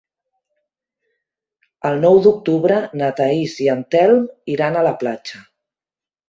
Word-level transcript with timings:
El 1.89 2.01
nou 2.05 2.17
d'octubre 2.27 2.79
na 3.03 3.11
Thaís 3.19 3.59
i 3.67 3.69
en 3.75 3.85
Telm 3.97 4.27
iran 4.57 4.79
a 4.81 4.85
la 4.91 4.97
platja. 5.05 5.45